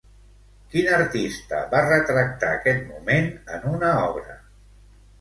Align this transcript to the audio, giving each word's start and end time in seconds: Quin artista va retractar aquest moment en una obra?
Quin 0.71 0.89
artista 0.99 1.59
va 1.75 1.83
retractar 1.87 2.51
aquest 2.57 2.83
moment 2.91 3.33
en 3.59 3.73
una 3.77 3.97
obra? 4.11 4.39